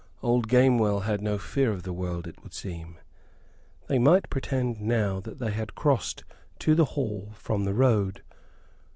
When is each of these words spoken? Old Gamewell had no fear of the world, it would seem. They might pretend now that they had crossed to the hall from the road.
Old 0.23 0.47
Gamewell 0.47 1.01
had 1.01 1.21
no 1.21 1.37
fear 1.37 1.71
of 1.71 1.83
the 1.83 1.93
world, 1.93 2.25
it 2.25 2.41
would 2.41 2.55
seem. 2.55 2.97
They 3.85 3.99
might 3.99 4.31
pretend 4.31 4.81
now 4.81 5.19
that 5.19 5.37
they 5.37 5.51
had 5.51 5.75
crossed 5.75 6.23
to 6.57 6.73
the 6.73 6.85
hall 6.97 7.33
from 7.35 7.65
the 7.65 7.75
road. 7.75 8.23